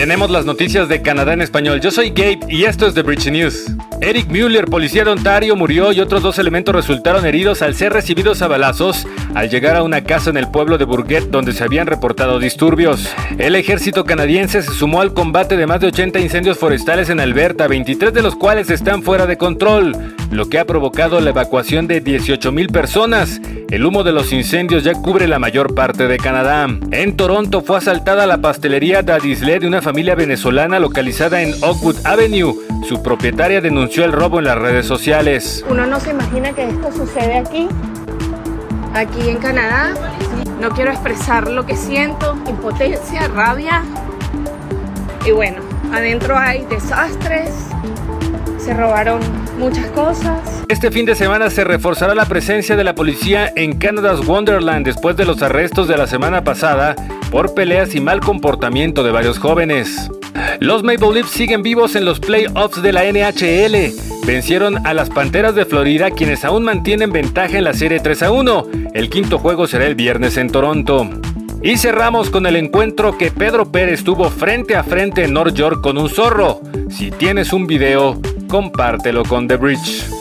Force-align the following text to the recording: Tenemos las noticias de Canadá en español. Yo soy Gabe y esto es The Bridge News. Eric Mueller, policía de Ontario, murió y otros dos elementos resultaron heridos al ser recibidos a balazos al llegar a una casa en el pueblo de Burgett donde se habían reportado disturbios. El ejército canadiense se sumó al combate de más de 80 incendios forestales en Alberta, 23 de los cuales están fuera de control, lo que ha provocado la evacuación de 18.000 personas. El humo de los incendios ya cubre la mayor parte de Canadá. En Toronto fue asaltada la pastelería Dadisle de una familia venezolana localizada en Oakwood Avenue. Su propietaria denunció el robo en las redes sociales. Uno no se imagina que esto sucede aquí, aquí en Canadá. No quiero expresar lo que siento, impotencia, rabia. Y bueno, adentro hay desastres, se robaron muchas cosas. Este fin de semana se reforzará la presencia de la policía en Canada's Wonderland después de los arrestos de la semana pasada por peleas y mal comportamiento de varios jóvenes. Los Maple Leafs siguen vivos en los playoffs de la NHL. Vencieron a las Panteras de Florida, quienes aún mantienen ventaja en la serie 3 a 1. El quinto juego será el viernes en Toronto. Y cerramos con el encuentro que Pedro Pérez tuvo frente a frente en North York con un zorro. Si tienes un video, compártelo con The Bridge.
Tenemos 0.00 0.30
las 0.30 0.46
noticias 0.46 0.88
de 0.88 1.02
Canadá 1.02 1.34
en 1.34 1.42
español. 1.42 1.78
Yo 1.82 1.90
soy 1.90 2.08
Gabe 2.08 2.40
y 2.48 2.64
esto 2.64 2.86
es 2.86 2.94
The 2.94 3.02
Bridge 3.02 3.30
News. 3.30 3.66
Eric 4.00 4.28
Mueller, 4.30 4.64
policía 4.64 5.04
de 5.04 5.10
Ontario, 5.10 5.56
murió 5.56 5.92
y 5.92 6.00
otros 6.00 6.22
dos 6.22 6.38
elementos 6.38 6.74
resultaron 6.74 7.26
heridos 7.26 7.60
al 7.60 7.74
ser 7.74 7.92
recibidos 7.92 8.40
a 8.40 8.48
balazos 8.48 9.06
al 9.34 9.50
llegar 9.50 9.76
a 9.76 9.82
una 9.82 10.02
casa 10.02 10.30
en 10.30 10.38
el 10.38 10.50
pueblo 10.50 10.78
de 10.78 10.86
Burgett 10.86 11.24
donde 11.24 11.52
se 11.52 11.64
habían 11.64 11.86
reportado 11.86 12.38
disturbios. 12.38 13.10
El 13.36 13.56
ejército 13.56 14.04
canadiense 14.04 14.62
se 14.62 14.72
sumó 14.72 15.02
al 15.02 15.12
combate 15.12 15.58
de 15.58 15.66
más 15.66 15.80
de 15.80 15.88
80 15.88 16.18
incendios 16.20 16.56
forestales 16.56 17.10
en 17.10 17.20
Alberta, 17.20 17.68
23 17.68 18.14
de 18.14 18.22
los 18.22 18.36
cuales 18.36 18.70
están 18.70 19.02
fuera 19.02 19.26
de 19.26 19.36
control, 19.36 19.94
lo 20.30 20.48
que 20.48 20.58
ha 20.58 20.64
provocado 20.64 21.20
la 21.20 21.30
evacuación 21.30 21.86
de 21.86 22.02
18.000 22.02 22.70
personas. 22.72 23.40
El 23.70 23.84
humo 23.84 24.04
de 24.04 24.12
los 24.12 24.32
incendios 24.32 24.84
ya 24.84 24.94
cubre 24.94 25.26
la 25.28 25.38
mayor 25.38 25.74
parte 25.74 26.06
de 26.06 26.18
Canadá. 26.18 26.66
En 26.90 27.16
Toronto 27.16 27.62
fue 27.62 27.78
asaltada 27.78 28.26
la 28.26 28.38
pastelería 28.38 29.02
Dadisle 29.02 29.58
de 29.58 29.66
una 29.66 29.82
familia 29.82 30.14
venezolana 30.14 30.78
localizada 30.78 31.42
en 31.42 31.52
Oakwood 31.62 31.96
Avenue. 32.04 32.54
Su 32.88 33.02
propietaria 33.02 33.60
denunció 33.60 34.04
el 34.04 34.12
robo 34.12 34.38
en 34.38 34.46
las 34.46 34.58
redes 34.58 34.86
sociales. 34.86 35.64
Uno 35.68 35.86
no 35.86 36.00
se 36.00 36.10
imagina 36.10 36.52
que 36.52 36.68
esto 36.68 36.92
sucede 36.92 37.38
aquí, 37.38 37.68
aquí 38.94 39.28
en 39.28 39.38
Canadá. 39.38 39.94
No 40.60 40.70
quiero 40.70 40.90
expresar 40.90 41.48
lo 41.48 41.66
que 41.66 41.76
siento, 41.76 42.36
impotencia, 42.48 43.28
rabia. 43.28 43.82
Y 45.26 45.32
bueno, 45.32 45.60
adentro 45.92 46.36
hay 46.36 46.64
desastres, 46.66 47.68
se 48.70 48.76
robaron 48.76 49.20
muchas 49.58 49.86
cosas. 49.86 50.62
Este 50.68 50.92
fin 50.92 51.04
de 51.04 51.16
semana 51.16 51.50
se 51.50 51.64
reforzará 51.64 52.14
la 52.14 52.26
presencia 52.26 52.76
de 52.76 52.84
la 52.84 52.94
policía 52.94 53.52
en 53.56 53.76
Canada's 53.76 54.24
Wonderland 54.24 54.86
después 54.86 55.16
de 55.16 55.24
los 55.24 55.42
arrestos 55.42 55.88
de 55.88 55.96
la 55.96 56.06
semana 56.06 56.44
pasada 56.44 56.94
por 57.32 57.52
peleas 57.52 57.96
y 57.96 58.00
mal 58.00 58.20
comportamiento 58.20 59.02
de 59.02 59.10
varios 59.10 59.40
jóvenes. 59.40 60.08
Los 60.60 60.84
Maple 60.84 61.14
Leafs 61.14 61.30
siguen 61.30 61.64
vivos 61.64 61.96
en 61.96 62.04
los 62.04 62.20
playoffs 62.20 62.80
de 62.80 62.92
la 62.92 63.10
NHL. 63.10 63.92
Vencieron 64.24 64.86
a 64.86 64.94
las 64.94 65.10
Panteras 65.10 65.56
de 65.56 65.64
Florida, 65.64 66.12
quienes 66.12 66.44
aún 66.44 66.62
mantienen 66.62 67.10
ventaja 67.10 67.58
en 67.58 67.64
la 67.64 67.72
serie 67.72 67.98
3 67.98 68.22
a 68.22 68.30
1. 68.30 68.66
El 68.94 69.10
quinto 69.10 69.40
juego 69.40 69.66
será 69.66 69.86
el 69.86 69.96
viernes 69.96 70.36
en 70.36 70.48
Toronto. 70.48 71.10
Y 71.60 71.76
cerramos 71.76 72.30
con 72.30 72.46
el 72.46 72.54
encuentro 72.54 73.18
que 73.18 73.32
Pedro 73.32 73.72
Pérez 73.72 74.04
tuvo 74.04 74.30
frente 74.30 74.76
a 74.76 74.84
frente 74.84 75.24
en 75.24 75.34
North 75.34 75.54
York 75.54 75.80
con 75.82 75.98
un 75.98 76.08
zorro. 76.08 76.60
Si 76.88 77.10
tienes 77.10 77.52
un 77.52 77.66
video, 77.66 78.18
compártelo 78.50 79.22
con 79.24 79.46
The 79.46 79.56
Bridge. 79.56 80.19